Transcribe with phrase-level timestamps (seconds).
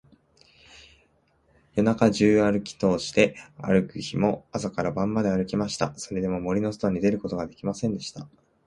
[1.75, 5.93] 夜中じゅうあるきとおして、あくる日も朝から晩まであるきました。
[5.95, 8.27] それでも、森のそとに出ることができませんでした。